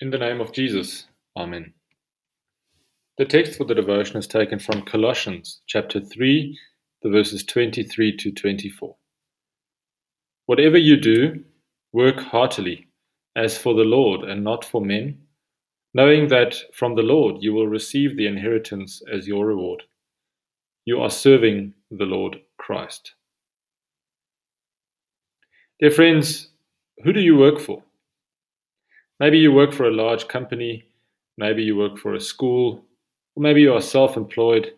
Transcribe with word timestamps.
In 0.00 0.10
the 0.10 0.18
name 0.18 0.40
of 0.40 0.52
Jesus, 0.52 1.06
Amen. 1.36 1.74
The 3.16 3.24
text 3.24 3.58
for 3.58 3.64
the 3.64 3.74
devotion 3.74 4.16
is 4.16 4.28
taken 4.28 4.60
from 4.60 4.82
Colossians 4.82 5.60
chapter 5.66 6.00
3, 6.00 6.56
the 7.02 7.10
verses 7.10 7.42
23 7.42 8.16
to 8.18 8.30
24. 8.30 8.94
Whatever 10.46 10.78
you 10.78 10.96
do, 10.96 11.42
work 11.92 12.20
heartily, 12.20 12.86
as 13.34 13.58
for 13.58 13.74
the 13.74 13.82
Lord 13.82 14.22
and 14.22 14.44
not 14.44 14.64
for 14.64 14.80
men, 14.80 15.18
knowing 15.94 16.28
that 16.28 16.54
from 16.72 16.94
the 16.94 17.02
Lord 17.02 17.42
you 17.42 17.52
will 17.52 17.66
receive 17.66 18.16
the 18.16 18.28
inheritance 18.28 19.02
as 19.12 19.26
your 19.26 19.46
reward. 19.46 19.82
You 20.84 21.00
are 21.00 21.10
serving 21.10 21.74
the 21.90 22.04
Lord 22.04 22.36
Christ. 22.56 23.14
Dear 25.80 25.90
friends, 25.90 26.50
who 27.02 27.12
do 27.12 27.20
you 27.20 27.36
work 27.36 27.58
for? 27.58 27.82
Maybe 29.20 29.38
you 29.38 29.52
work 29.52 29.72
for 29.72 29.88
a 29.88 29.94
large 29.94 30.28
company, 30.28 30.84
maybe 31.36 31.62
you 31.62 31.76
work 31.76 31.98
for 31.98 32.14
a 32.14 32.20
school, 32.20 32.84
or 33.34 33.42
maybe 33.42 33.60
you 33.60 33.74
are 33.74 33.80
self 33.80 34.16
employed. 34.16 34.72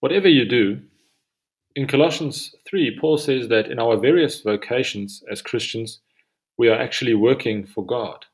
Whatever 0.00 0.28
you 0.28 0.44
do, 0.44 0.80
in 1.76 1.86
Colossians 1.86 2.54
3, 2.68 2.98
Paul 2.98 3.18
says 3.18 3.48
that 3.48 3.70
in 3.70 3.78
our 3.78 3.96
various 3.96 4.40
vocations 4.40 5.22
as 5.30 5.42
Christians, 5.42 6.00
we 6.58 6.68
are 6.68 6.78
actually 6.78 7.14
working 7.14 7.66
for 7.66 7.84
God. 7.84 8.24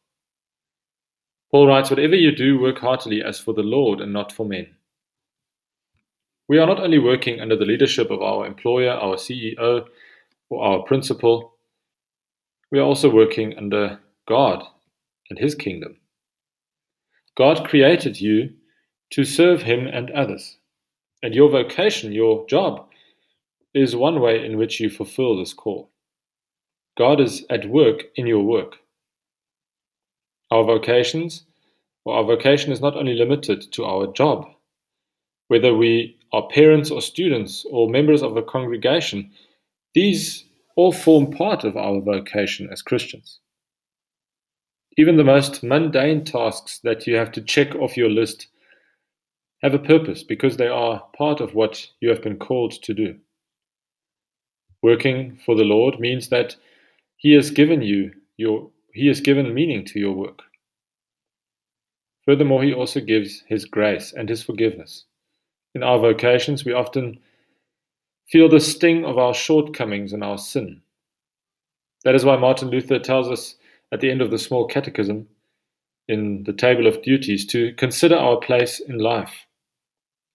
Paul 1.50 1.66
writes, 1.66 1.90
Whatever 1.90 2.14
you 2.14 2.34
do, 2.34 2.58
work 2.58 2.78
heartily 2.78 3.22
as 3.22 3.38
for 3.38 3.52
the 3.52 3.62
Lord 3.62 4.00
and 4.00 4.12
not 4.12 4.32
for 4.32 4.46
men. 4.46 4.68
We 6.48 6.58
are 6.58 6.66
not 6.66 6.80
only 6.80 6.98
working 6.98 7.40
under 7.40 7.56
the 7.56 7.64
leadership 7.66 8.10
of 8.10 8.22
our 8.22 8.46
employer, 8.46 8.92
our 8.92 9.16
CEO, 9.16 9.86
or 10.48 10.64
our 10.64 10.82
principal, 10.84 11.54
we 12.70 12.78
are 12.78 12.82
also 12.82 13.10
working 13.10 13.58
under 13.58 13.98
God 14.26 14.64
and 15.32 15.38
His 15.38 15.54
kingdom. 15.54 15.96
God 17.38 17.66
created 17.66 18.20
you 18.20 18.50
to 19.12 19.24
serve 19.24 19.62
Him 19.62 19.86
and 19.86 20.10
others. 20.10 20.58
And 21.22 21.34
your 21.34 21.48
vocation, 21.48 22.12
your 22.12 22.46
job, 22.48 22.86
is 23.72 23.96
one 23.96 24.20
way 24.20 24.44
in 24.44 24.58
which 24.58 24.78
you 24.78 24.90
fulfill 24.90 25.38
this 25.38 25.54
call. 25.54 25.90
God 26.98 27.18
is 27.18 27.46
at 27.48 27.66
work 27.70 28.02
in 28.14 28.26
your 28.26 28.42
work. 28.42 28.76
Our 30.50 30.64
vocations, 30.64 31.44
or 32.04 32.16
our 32.16 32.24
vocation 32.24 32.70
is 32.70 32.82
not 32.82 32.94
only 32.94 33.14
limited 33.14 33.72
to 33.72 33.86
our 33.86 34.12
job. 34.12 34.44
Whether 35.48 35.74
we 35.74 36.18
are 36.34 36.46
parents 36.48 36.90
or 36.90 37.00
students 37.00 37.64
or 37.70 37.88
members 37.88 38.22
of 38.22 38.36
a 38.36 38.42
congregation, 38.42 39.30
these 39.94 40.44
all 40.76 40.92
form 40.92 41.30
part 41.30 41.64
of 41.64 41.78
our 41.78 42.02
vocation 42.02 42.68
as 42.70 42.82
Christians. 42.82 43.40
Even 44.98 45.16
the 45.16 45.24
most 45.24 45.62
mundane 45.62 46.24
tasks 46.24 46.80
that 46.84 47.06
you 47.06 47.16
have 47.16 47.32
to 47.32 47.40
check 47.40 47.74
off 47.76 47.96
your 47.96 48.10
list 48.10 48.48
have 49.62 49.74
a 49.74 49.78
purpose 49.78 50.22
because 50.22 50.56
they 50.56 50.68
are 50.68 51.02
part 51.16 51.40
of 51.40 51.54
what 51.54 51.88
you 52.00 52.10
have 52.10 52.22
been 52.22 52.36
called 52.36 52.72
to 52.82 52.92
do. 52.92 53.16
Working 54.82 55.38
for 55.46 55.54
the 55.54 55.64
Lord 55.64 56.00
means 56.00 56.28
that 56.28 56.56
He 57.16 57.32
has 57.34 57.50
given 57.50 57.80
you 57.80 58.12
your 58.36 58.70
He 58.92 59.06
has 59.06 59.20
given 59.20 59.54
meaning 59.54 59.84
to 59.86 60.00
your 60.00 60.12
work. 60.12 60.42
Furthermore, 62.26 62.62
He 62.62 62.74
also 62.74 63.00
gives 63.00 63.42
His 63.46 63.64
grace 63.64 64.12
and 64.12 64.28
His 64.28 64.42
forgiveness. 64.42 65.04
In 65.74 65.82
our 65.82 65.98
vocations, 65.98 66.64
we 66.64 66.72
often 66.72 67.18
feel 68.28 68.48
the 68.48 68.60
sting 68.60 69.04
of 69.04 69.16
our 69.16 69.32
shortcomings 69.32 70.12
and 70.12 70.22
our 70.22 70.38
sin. 70.38 70.82
That 72.04 72.14
is 72.14 72.24
why 72.24 72.36
Martin 72.36 72.68
Luther 72.68 72.98
tells 72.98 73.28
us 73.28 73.54
at 73.92 74.00
the 74.00 74.10
end 74.10 74.22
of 74.22 74.30
the 74.30 74.38
small 74.38 74.66
catechism 74.66 75.28
in 76.08 76.42
the 76.44 76.52
table 76.52 76.86
of 76.86 77.02
duties 77.02 77.46
to 77.46 77.72
consider 77.74 78.16
our 78.16 78.38
place 78.38 78.80
in 78.80 78.98
life 78.98 79.46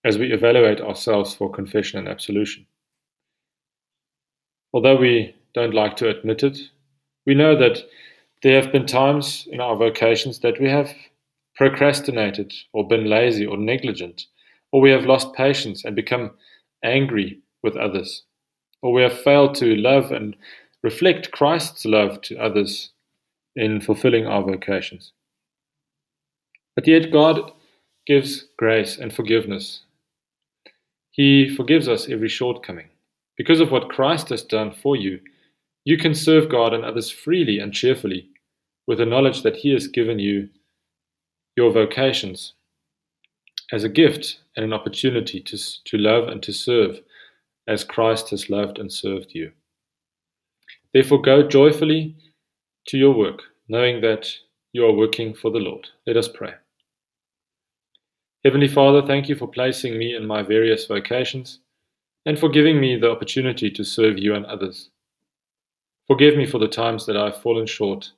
as 0.05 0.17
we 0.17 0.31
evaluate 0.31 0.79
ourselves 0.79 1.33
for 1.33 1.51
confession 1.51 1.99
and 1.99 2.07
absolution. 2.07 2.65
Although 4.73 4.97
we 4.97 5.35
don't 5.53 5.73
like 5.73 5.97
to 5.97 6.09
admit 6.09 6.43
it, 6.43 6.57
we 7.25 7.33
know 7.33 7.57
that 7.57 7.79
there 8.43 8.61
have 8.61 8.71
been 8.71 8.85
times 8.85 9.47
in 9.51 9.59
our 9.59 9.75
vocations 9.75 10.39
that 10.39 10.61
we 10.61 10.69
have 10.69 10.93
procrastinated 11.55 12.53
or 12.73 12.87
been 12.87 13.09
lazy 13.09 13.45
or 13.45 13.57
negligent, 13.57 14.27
or 14.71 14.79
we 14.79 14.91
have 14.91 15.05
lost 15.05 15.33
patience 15.33 15.83
and 15.83 15.95
become 15.95 16.31
angry 16.83 17.39
with 17.63 17.75
others, 17.75 18.23
or 18.83 18.93
we 18.93 19.01
have 19.01 19.19
failed 19.19 19.55
to 19.55 19.75
love 19.75 20.11
and 20.11 20.35
reflect 20.83 21.31
Christ's 21.31 21.83
love 21.85 22.21
to 22.21 22.37
others 22.37 22.91
in 23.57 23.81
fulfilling 23.81 24.25
our 24.25 24.43
vocations. 24.43 25.11
But 26.75 26.87
yet, 26.87 27.11
God 27.11 27.51
gives 28.05 28.45
grace 28.57 28.97
and 28.97 29.11
forgiveness. 29.11 29.81
He 31.11 31.53
forgives 31.55 31.89
us 31.89 32.07
every 32.07 32.29
shortcoming. 32.29 32.87
Because 33.35 33.59
of 33.59 33.71
what 33.71 33.89
Christ 33.89 34.29
has 34.29 34.43
done 34.43 34.71
for 34.71 34.95
you, 34.95 35.19
you 35.83 35.97
can 35.97 36.13
serve 36.13 36.49
God 36.49 36.73
and 36.73 36.85
others 36.85 37.09
freely 37.09 37.59
and 37.59 37.73
cheerfully 37.73 38.29
with 38.85 38.99
the 38.99 39.05
knowledge 39.05 39.41
that 39.41 39.57
He 39.57 39.73
has 39.73 39.87
given 39.87 40.19
you 40.19 40.49
your 41.55 41.71
vocations 41.71 42.53
as 43.73 43.83
a 43.83 43.89
gift 43.89 44.39
and 44.55 44.63
an 44.63 44.73
opportunity 44.73 45.41
to, 45.41 45.57
to 45.83 45.97
love 45.97 46.27
and 46.27 46.41
to 46.43 46.53
serve 46.53 46.99
as 47.67 47.83
Christ 47.83 48.29
has 48.29 48.49
loved 48.49 48.77
and 48.77 48.91
served 48.91 49.31
you. 49.33 49.51
Therefore, 50.93 51.21
go 51.21 51.47
joyfully 51.47 52.15
to 52.87 52.97
your 52.97 53.13
work, 53.13 53.41
knowing 53.67 54.01
that 54.01 54.27
you 54.73 54.85
are 54.85 54.93
working 54.93 55.33
for 55.33 55.51
the 55.51 55.59
Lord. 55.59 55.87
Let 56.05 56.17
us 56.17 56.27
pray. 56.27 56.53
Heavenly 58.43 58.67
Father, 58.67 59.01
thank 59.05 59.27
you 59.27 59.35
for 59.35 59.47
placing 59.47 59.97
me 59.97 60.15
in 60.15 60.25
my 60.25 60.41
various 60.41 60.85
vocations 60.85 61.59
and 62.25 62.39
for 62.39 62.49
giving 62.49 62.79
me 62.79 62.97
the 62.97 63.11
opportunity 63.11 63.69
to 63.71 63.83
serve 63.83 64.17
you 64.17 64.35
and 64.35 64.45
others. 64.45 64.89
Forgive 66.07 66.37
me 66.37 66.45
for 66.45 66.59
the 66.59 66.67
times 66.67 67.05
that 67.05 67.17
I 67.17 67.25
have 67.25 67.41
fallen 67.41 67.65
short. 67.65 68.11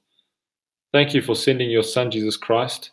Thank 0.91 1.13
you 1.13 1.22
for 1.22 1.35
sending 1.35 1.72
your 1.72 1.84
Son, 1.84 2.12
Jesus 2.12 2.38
Christ, 2.38 2.91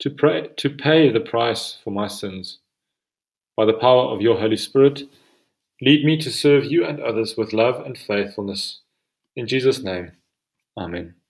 to, 0.00 0.10
pray, 0.10 0.48
to 0.56 0.70
pay 0.70 1.10
the 1.10 1.20
price 1.20 1.78
for 1.84 1.90
my 1.90 2.08
sins. 2.08 2.58
By 3.56 3.66
the 3.66 3.74
power 3.74 4.04
of 4.04 4.20
your 4.20 4.38
Holy 4.38 4.56
Spirit, 4.56 5.02
lead 5.80 6.04
me 6.04 6.16
to 6.18 6.30
serve 6.32 6.64
you 6.64 6.84
and 6.84 7.00
others 7.00 7.36
with 7.36 7.52
love 7.52 7.84
and 7.84 7.96
faithfulness. 7.96 8.80
In 9.36 9.46
Jesus' 9.46 9.82
name. 9.82 10.12
Amen. 10.76 11.21